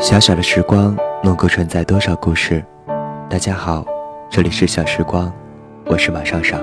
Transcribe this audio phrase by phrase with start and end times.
[0.00, 2.64] 小小的时光能够承载多少故事？
[3.28, 3.84] 大家好，
[4.30, 5.30] 这里是小时光，
[5.84, 6.58] 我是马尚尚。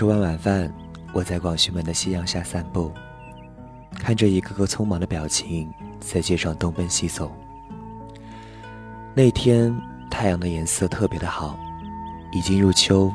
[0.00, 0.72] 吃完晚饭，
[1.12, 2.90] 我在广渠门的夕阳下散步，
[3.98, 7.30] 看着一个个匆忙的表情在街上东奔西走。
[9.12, 9.78] 那天
[10.10, 11.60] 太阳的颜色特别的好，
[12.32, 13.12] 已经入秋，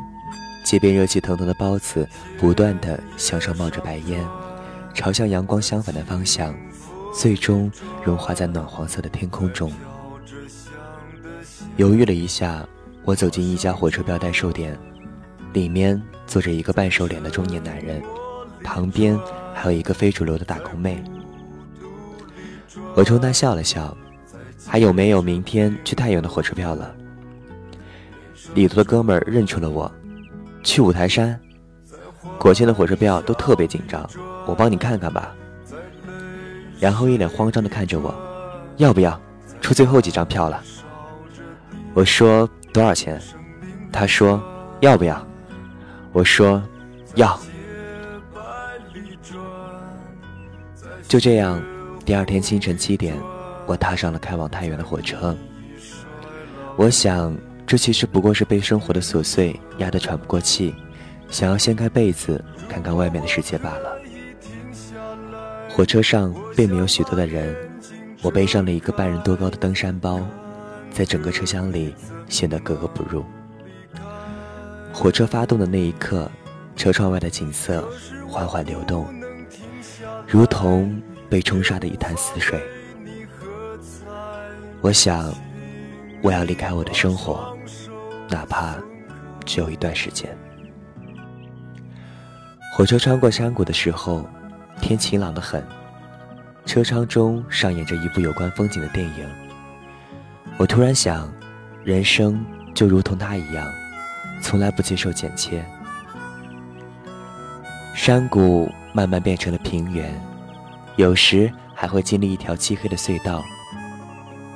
[0.63, 4.23] 街边热气腾腾的包子不断的向上冒着白烟，
[4.93, 6.55] 朝向阳光相反的方向，
[7.11, 7.71] 最终
[8.03, 9.73] 融化在暖黄色的天空中。
[11.77, 12.63] 犹豫了一下，
[13.05, 14.77] 我走进一家火车票代售店，
[15.51, 15.99] 里面。
[16.27, 18.01] 坐着一个半瘦脸的中年男人，
[18.63, 19.17] 旁边
[19.53, 21.03] 还有一个非主流的打工妹。
[22.95, 23.95] 我冲他笑了笑，
[24.65, 26.93] 还有没有明天去太原的火车票了？
[28.53, 29.91] 里头的哥们儿认出了我，
[30.63, 31.39] 去五台山，
[32.39, 34.09] 国庆的火车票都特别紧张，
[34.45, 35.35] 我帮你看看吧。
[36.79, 38.13] 然后一脸慌张的看着我，
[38.77, 39.19] 要不要？
[39.61, 40.61] 出最后几张票了。
[41.93, 43.19] 我说多少钱？
[43.91, 44.41] 他说
[44.81, 45.25] 要不要？
[46.15, 46.63] 我说
[47.15, 47.37] 要。
[51.09, 51.61] 就这样，
[52.05, 53.13] 第二天清晨七点，
[53.65, 55.35] 我踏上了开往太原的火车。
[56.77, 57.35] 我想，
[57.67, 60.73] 这其实不过是被生活的琐碎压得喘不过气，
[61.29, 63.97] 想要掀开被子看看外面的世界罢了。
[65.69, 67.53] 火车上并没有许多的人，
[68.21, 70.25] 我背上了一个半人多高的登山包，
[70.91, 71.93] 在整个车厢里
[72.29, 73.25] 显得格格不入。
[74.95, 76.31] 火车发动的那一刻，
[76.77, 77.85] 车窗外的景色
[78.29, 79.05] 缓缓流动，
[80.25, 82.59] 如同被冲刷的一潭死水。
[84.79, 85.33] 我想，
[86.23, 87.55] 我要离开我的生活，
[88.29, 88.77] 哪怕
[89.45, 90.35] 只有一段时间。
[92.73, 94.25] 火车穿过山谷的时候，
[94.81, 95.61] 天晴朗的很，
[96.65, 99.29] 车窗中上演着一部有关风景的电影。
[100.57, 101.29] 我突然想，
[101.83, 103.67] 人生就如同它一样。
[104.45, 105.65] 从来不接受剪切，
[107.95, 110.13] 山谷慢慢变成了平原，
[110.97, 113.43] 有时还会经历一条漆黑的隧道。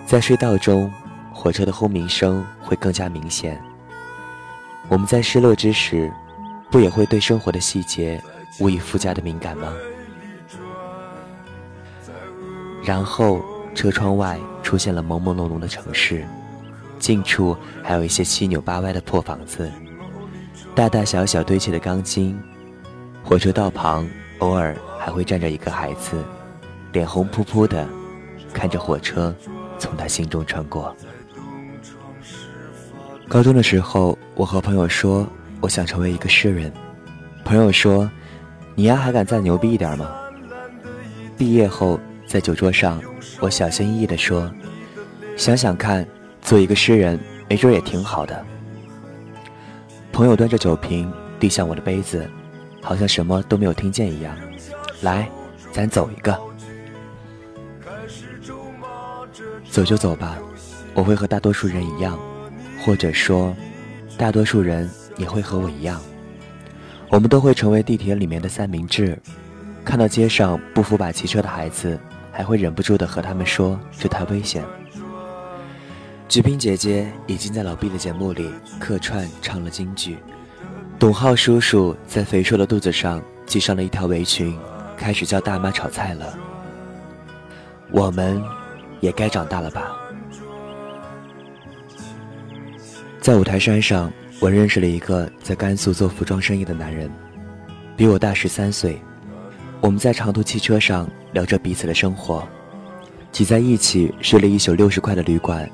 [0.05, 0.93] 在隧道中，
[1.33, 3.59] 火车的轰鸣声会更加明显。
[4.89, 6.13] 我们在失落之时，
[6.69, 8.21] 不也会对生活的细节
[8.59, 9.73] 无以复加的敏感吗？
[12.83, 13.41] 然后，
[13.73, 16.27] 车窗外出现了朦朦胧胧的城市。
[16.99, 19.71] 近处还有一些七扭八歪的破房子，
[20.75, 22.37] 大大小小堆砌的钢筋。
[23.23, 24.07] 火车道旁
[24.39, 26.23] 偶尔还会站着一个孩子，
[26.91, 27.87] 脸红扑扑的，
[28.53, 29.33] 看着火车
[29.77, 30.95] 从他心中穿过。
[33.27, 35.27] 高中的时候，我和朋友说
[35.61, 36.71] 我想成为一个诗人，
[37.45, 38.09] 朋友说
[38.75, 40.09] ：“你丫还敢再牛逼一点吗？”
[41.37, 43.01] 毕业后，在酒桌上，
[43.39, 44.51] 我小心翼翼地说
[45.37, 46.05] ：“想想看。”
[46.49, 48.43] 做一个诗人，没准也挺好的。
[50.11, 52.27] 朋友端着酒瓶递向我的杯子，
[52.81, 54.35] 好像什么都没有听见一样。
[55.03, 55.29] 来，
[55.71, 56.35] 咱走一个。
[59.69, 60.39] 走就走吧，
[60.95, 62.17] 我会和大多数人一样，
[62.83, 63.55] 或者说，
[64.17, 66.01] 大多数人也会和我一样。
[67.09, 69.15] 我们都会成为地铁里面的三明治，
[69.85, 71.99] 看到街上不扶把骑车的孩子，
[72.31, 74.63] 还会忍不住的和他们说这太危险。
[76.29, 80.19] 菊萍姐姐已经在老毕的节目里客串唱了京剧，
[80.99, 84.55] 董浩叔叔在肥硕的肚子上系上了一条围裙，
[84.95, 86.37] 开始教大妈炒菜了。
[87.89, 88.39] 我们，
[88.99, 89.91] 也该长大了吧？
[93.19, 97.09] 在五台山上，我认识了一个在甘肃做服装生意的男人，
[97.97, 99.01] 比我大十三岁。
[99.81, 102.47] 我们在长途汽车上聊着彼此的生活，
[103.31, 105.67] 挤在一起睡了一宿六十块的旅馆。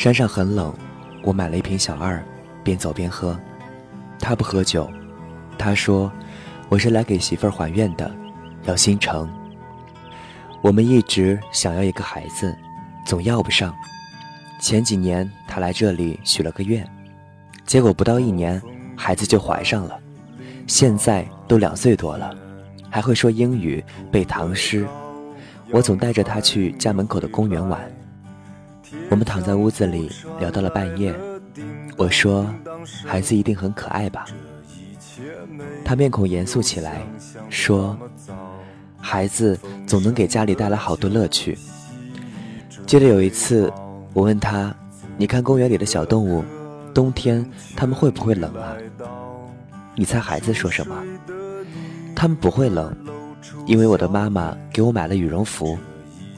[0.00, 0.74] 山上很冷，
[1.22, 2.24] 我买了一瓶小二，
[2.64, 3.38] 边走边喝。
[4.18, 4.90] 他不喝酒，
[5.58, 6.10] 他说
[6.70, 8.10] ：“我是来给媳妇儿还愿的，
[8.62, 9.28] 要心诚。”
[10.64, 12.56] 我们一直想要一个孩子，
[13.04, 13.76] 总要不上。
[14.58, 16.82] 前几年他来这里许了个愿，
[17.66, 18.58] 结果不到一年，
[18.96, 20.00] 孩子就怀上了。
[20.66, 22.34] 现在都两岁多了，
[22.88, 24.86] 还会说英语、背唐诗。
[25.70, 27.78] 我总带着他去家门口的公园玩。
[29.10, 31.14] 我们躺在屋子里聊到了半夜。
[31.96, 32.46] 我说
[33.04, 34.24] ：“孩子一定很可爱吧？”
[35.84, 37.02] 他面孔严肃起来，
[37.50, 37.98] 说
[38.98, 41.58] ：“孩子总能给家里带来好多乐趣。”
[42.86, 43.72] 记得有一次，
[44.12, 44.74] 我问他
[45.18, 46.42] ：“你看公园里的小动物，
[46.94, 47.44] 冬天
[47.76, 48.76] 他们会不会冷啊？”
[49.94, 50.96] 你猜孩子说什么？
[52.16, 52.96] 他们不会冷，
[53.66, 55.78] 因为我的妈妈给我买了羽绒服，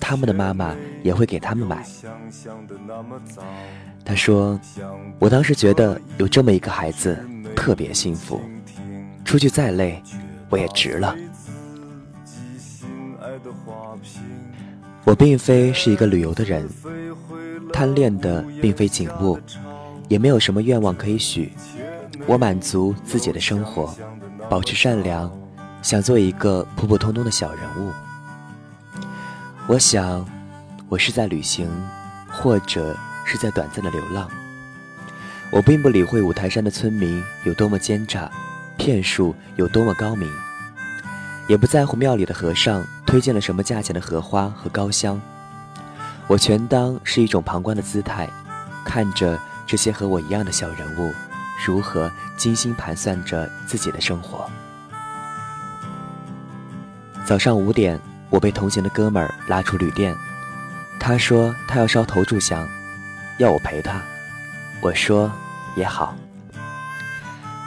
[0.02, 1.86] 他们的妈妈也会给他们买。
[4.04, 4.60] 他说
[5.20, 7.16] ：“我当时觉得有这么一个孩子
[7.54, 8.40] 特别幸福，
[9.24, 10.02] 出去再累，
[10.50, 11.16] 我也值了。”
[15.04, 16.68] 我并非是一个旅游的人，
[17.72, 19.38] 贪恋的并非景物，
[20.08, 21.52] 也没有什么愿望可以许。
[22.26, 23.94] 我满足自己的生活，
[24.48, 25.30] 保持善良，
[25.80, 27.92] 想做一个普普通通的小人物。
[29.68, 30.26] 我想，
[30.88, 31.70] 我是在旅行，
[32.28, 34.28] 或者是在短暂的流浪。
[35.52, 38.28] 我并不理会五台山的村民有多么奸诈，
[38.76, 40.28] 骗术有多么高明，
[41.48, 45.20] 也不在乎庙里的和尚推荐了什么价钱的荷花和高香。
[46.26, 48.28] 我全当是一种旁观的姿态，
[48.84, 51.14] 看着这些和我一样的小人物。
[51.64, 54.50] 如何精心盘算着自己的生活？
[57.24, 58.00] 早上五点，
[58.32, 60.16] 我被同行的哥们儿拉出旅店。
[60.98, 62.66] 他说他要烧头炷香，
[63.38, 64.02] 要我陪他。
[64.80, 65.30] 我说
[65.76, 66.16] 也好。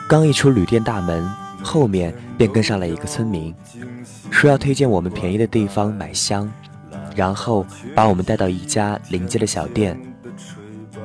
[0.10, 1.24] 刚一出旅店大门，
[1.62, 3.54] 后面便跟上了一个村民，
[4.32, 6.52] 说要推荐我们便宜的地方买香，
[7.16, 7.64] 然后
[7.94, 9.96] 把我们带到一家临街的小店。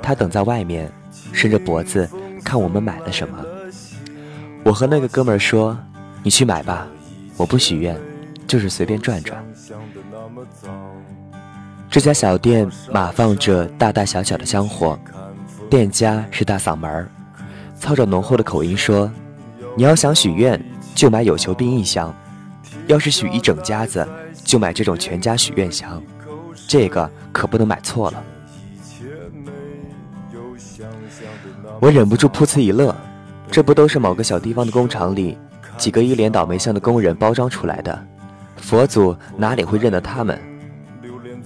[0.02, 0.90] 他等在外面，
[1.32, 2.08] 伸着脖子。
[2.42, 3.44] 看我们买了什么，
[4.64, 5.76] 我和那个哥们儿说
[6.24, 6.86] ：“你去买吧，
[7.36, 7.94] 我不许愿，
[8.50, 9.40] 就是随便转转。”
[11.88, 14.98] 这家小店码放着大大小小的香火，
[15.70, 17.08] 店家是大嗓门儿，
[17.78, 19.08] 操着浓厚的口音说
[19.76, 20.60] ：“你要想许愿，
[20.96, 22.12] 就买有求必应香；
[22.88, 24.04] 要是许一整家子，
[24.42, 26.02] 就买这种全家许愿香，
[26.66, 28.24] 这个可不能买错了。”
[31.80, 32.92] 我忍不住噗呲一乐，
[33.48, 35.38] 这不都是某个小地方的工厂里
[35.78, 38.06] 几个一脸倒霉相的工人包装出来的？
[38.60, 40.38] 佛祖哪里会认得他们？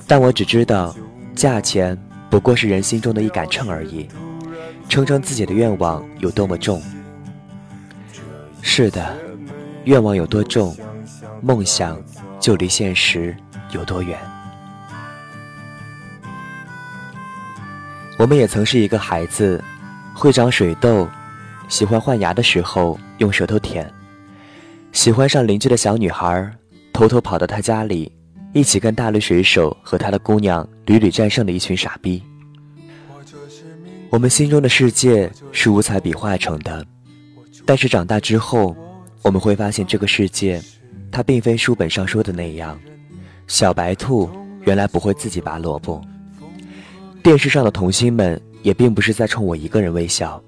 [0.06, 0.94] 但我只知道，
[1.34, 4.08] 价钱不过是人心中的一杆秤而已，
[4.88, 6.82] 称称自己的愿望有多么重。
[8.60, 9.16] 是的，
[9.84, 10.76] 愿望有多重，
[11.40, 12.00] 梦想
[12.38, 13.34] 就离现实
[13.72, 14.18] 有多远。
[18.18, 19.62] 我们也曾是一个孩子。
[20.16, 21.08] 会长水痘，
[21.68, 23.92] 喜欢换牙的时候用舌头舔，
[24.92, 26.48] 喜欢上邻居的小女孩，
[26.94, 28.10] 偷偷跑到他家里，
[28.54, 32.22] 一起跟大力水手和他的姑娘屡屡战胜的一群傻逼。
[34.08, 36.86] 我们心中的世界是五彩笔画成的，
[37.66, 38.76] 但是长大之后，
[39.22, 40.62] 我们会发现这个世界，
[41.10, 42.78] 它并非书本上说的那样。
[43.48, 44.30] 小白兔
[44.62, 46.00] 原来不会自己拔萝卜，
[47.24, 48.40] 电视上的童星们。
[48.62, 50.42] 也并不是在冲我一个人微笑，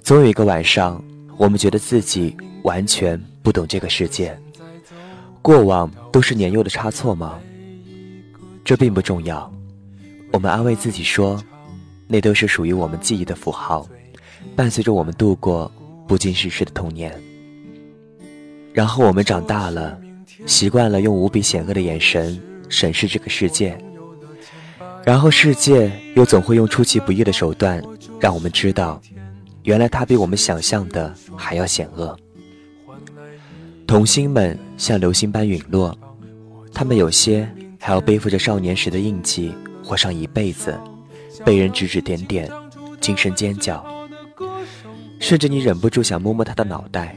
[0.00, 1.02] 总有一个晚上，
[1.36, 4.32] 我们觉得自己完全不懂这个世界。
[5.48, 7.40] 过往都是年幼的差错吗？
[8.66, 9.50] 这并不重要。
[10.30, 11.42] 我们安慰自己说，
[12.06, 13.88] 那都是属于我们记忆的符号，
[14.54, 15.72] 伴随着我们度过
[16.06, 17.18] 不经世事的童年。
[18.74, 19.98] 然后我们长大了，
[20.44, 22.38] 习惯了用无比险恶的眼神
[22.68, 23.74] 审视这个世界。
[25.02, 27.82] 然后世界又总会用出其不意的手段，
[28.20, 29.00] 让我们知道，
[29.62, 32.14] 原来它比我们想象的还要险恶。
[33.88, 35.98] 童星们像流星般陨落，
[36.74, 37.48] 他们有些
[37.80, 39.50] 还要背负着少年时的印记，
[39.82, 40.78] 活上一辈子，
[41.42, 42.50] 被人指指点点，
[43.00, 43.82] 惊声尖叫，
[45.18, 47.16] 甚至你忍不住想摸摸他的脑袋。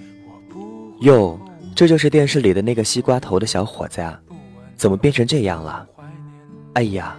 [1.01, 1.37] 哟，
[1.75, 4.17] 这就是电视里的那个西瓜头的小伙子呀，
[4.77, 5.85] 怎么变成这样了？
[6.75, 7.17] 哎呀！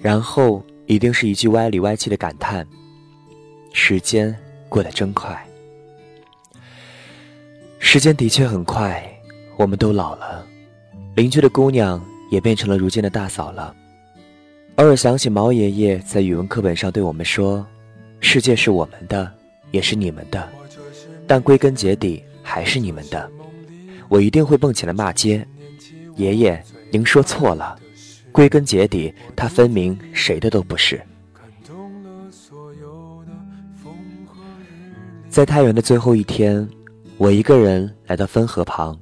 [0.00, 2.66] 然后一定是一句歪里歪气的感叹
[3.74, 4.34] ：“时间
[4.70, 5.38] 过得真快。”
[7.88, 9.00] 时间的确很快，
[9.56, 10.44] 我们都老了，
[11.14, 13.72] 邻居的姑娘也变成了如今的大嫂了。
[14.74, 17.64] 偶尔想起毛爷爷在语文课本上对我们说
[18.18, 19.32] ：“世界是我们的，
[19.70, 20.48] 也是你们的，
[21.28, 23.30] 但归根结底还是你们的。”
[24.10, 25.46] 我一定会蹦起来骂街
[26.18, 27.78] ：“爷爷，您说错了。”
[28.32, 31.00] 归根结底，他分明谁的都不是。
[35.30, 36.68] 在太原的最后一天，
[37.18, 38.98] 我一个人来到汾河旁，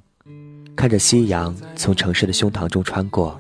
[0.77, 3.37] 看着夕阳从城市的胸膛中穿过，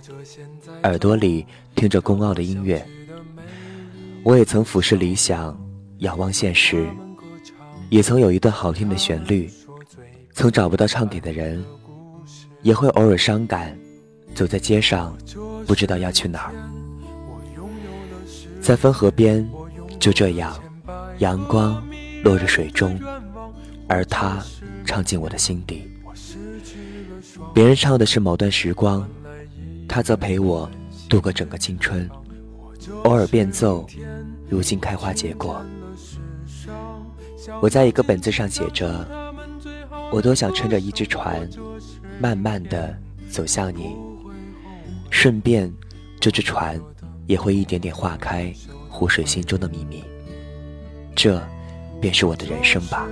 [0.82, 2.84] 耳朵里听着宫傲的音乐，
[4.24, 5.56] 我也曾俯视理想，
[5.98, 6.88] 仰望现实，
[7.88, 9.48] 也曾有一段好听的旋律，
[10.32, 11.64] 曾找不到唱点的人，
[12.62, 13.78] 也会偶尔伤感，
[14.34, 15.16] 走在街上，
[15.68, 16.52] 不知道要去哪儿。
[18.60, 19.48] 在汾河边，
[20.00, 20.60] 就这样，
[21.18, 21.80] 阳光
[22.24, 22.98] 落入水中，
[23.88, 24.42] 而他
[24.84, 25.90] 唱进我的心底。
[27.52, 29.08] 别人唱的是某段时光，
[29.88, 30.70] 他则陪我
[31.08, 32.08] 度过整个青春。
[33.04, 33.86] 偶尔变奏，
[34.48, 35.64] 如今开花结果。
[37.60, 39.06] 我在一个本子上写着：
[40.10, 41.48] 我多想撑着一只船，
[42.20, 42.96] 慢慢的
[43.30, 43.96] 走向你，
[45.10, 45.72] 顺便，
[46.20, 46.80] 这只船。
[47.26, 48.52] 也会一点点化开
[48.90, 50.04] 湖水心中的秘密，
[51.16, 51.42] 这
[52.04, 53.08] 便是我的人生吧。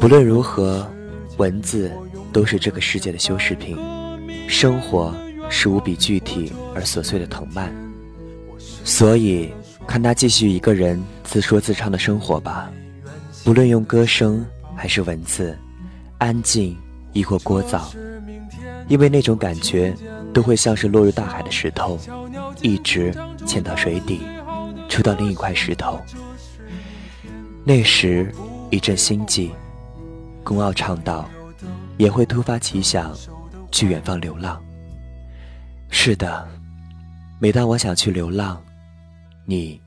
[0.00, 0.90] 不论如何，
[1.36, 1.92] 文字
[2.32, 3.76] 都是这个世界的修饰品，
[4.48, 5.14] 生活
[5.50, 7.70] 是无比具体而琐碎的藤蔓。
[8.84, 9.52] 所以，
[9.86, 12.72] 看他继续一个人自说自唱的生活吧。
[13.44, 14.42] 不论用歌声
[14.74, 15.54] 还是文字，
[16.16, 16.74] 安静
[17.12, 17.82] 亦或聒噪，
[18.88, 19.94] 因为那种感觉
[20.32, 22.00] 都会像是落入大海的石头。
[22.62, 23.14] 一直
[23.44, 24.22] 潜到水底，
[24.88, 26.00] 触到另一块石头。
[27.68, 28.32] 那时
[28.70, 29.50] 一阵心悸，
[30.44, 31.28] 宫傲唱道
[31.98, 33.12] ：“也会突发奇想，
[33.72, 34.62] 去远方流浪。”
[35.90, 36.46] 是的，
[37.40, 38.62] 每当我想去流浪，
[39.44, 39.80] 你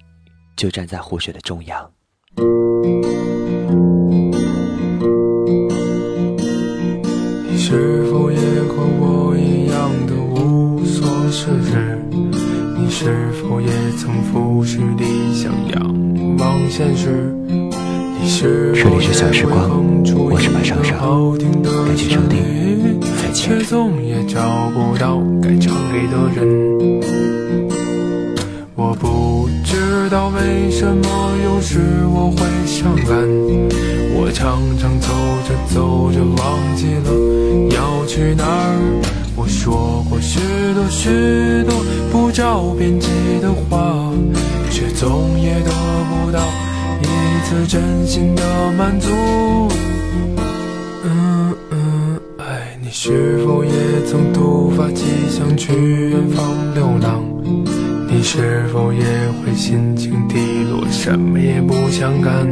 [0.57, 1.89] 就站在湖水的中央。
[7.47, 11.97] 你是否也和我一样的无所事事？
[12.77, 15.88] 你是否也曾俯视理想，要？
[16.71, 16.95] 这里
[19.01, 21.35] 是小时光，我是马上上，
[21.85, 23.49] 感谢收听，再见。
[23.59, 26.47] 却总也找不到该唱给的人。
[28.75, 33.17] 我不知道为什么有时我会伤感，
[34.15, 35.07] 我常常走
[35.47, 37.09] 着走着忘记了
[37.75, 38.77] 要去哪儿。
[39.35, 40.39] 我说过许
[40.75, 43.09] 多许多不着边际
[43.41, 44.13] 的话，
[44.99, 45.71] 总也得
[46.09, 46.41] 不到
[47.01, 47.05] 一
[47.45, 49.07] 次真心的满足。
[51.05, 53.71] 嗯嗯，爱你是否也
[54.05, 55.73] 曾突发奇想去
[56.09, 57.23] 远方流浪？
[58.09, 58.99] 你是否也
[59.39, 60.35] 会心情低
[60.69, 62.45] 落，什么也不想干？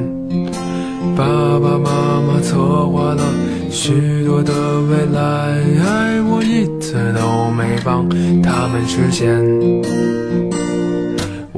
[1.18, 1.26] 爸
[1.60, 2.56] 爸妈妈策
[2.88, 3.24] 划了
[3.70, 8.08] 许多的未来，我一次都没帮
[8.42, 9.28] 他们实现。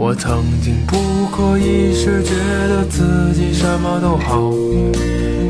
[0.10, 0.98] 我曾经不
[1.28, 2.34] 可一世，觉
[2.68, 4.42] 得自己什么都好，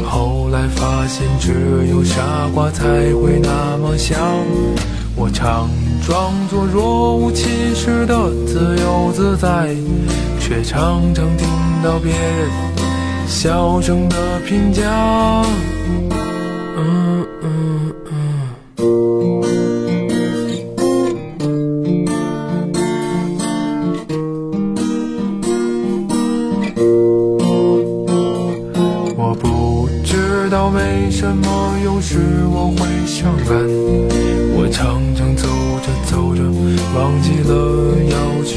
[0.04, 2.22] 后来发现只有傻
[2.54, 4.20] 瓜才会那么想。
[5.16, 5.70] 我常
[6.06, 9.74] 装作若无其事的自由自在，
[10.42, 11.48] 却常常听
[11.82, 12.50] 到别人。
[13.30, 14.84] 小声的评价，
[16.76, 17.79] 嗯嗯。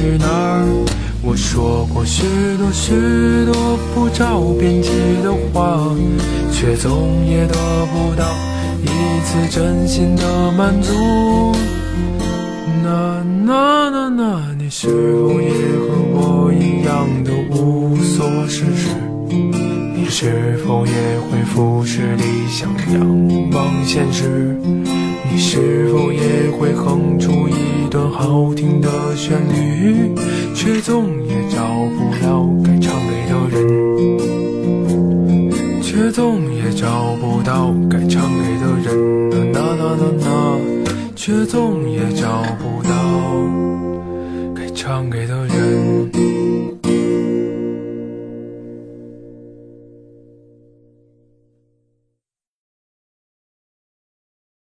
[0.03, 0.67] 去哪儿。
[1.23, 2.25] 我说过许
[2.59, 2.91] 多许
[3.47, 4.91] 多不着边际
[5.23, 5.79] 的话，
[6.51, 7.55] 却总也得
[7.93, 8.25] 不到
[8.83, 8.89] 一
[9.25, 10.93] 次真心的满足。
[12.83, 15.51] 那那那那，你是否也
[15.87, 17.72] 和我一样的无？
[20.23, 24.57] 是否也会腐蚀理想，仰望现实？
[25.29, 30.15] 你是否也会哼出一段好听的旋律，
[30.55, 31.67] 却总也找
[31.99, 33.59] 不到该唱给的人，
[35.83, 40.57] 却总也找不到该唱给的人，呐呐呐呐，
[41.17, 42.95] 却总也找不到
[44.55, 45.82] 该唱给的人。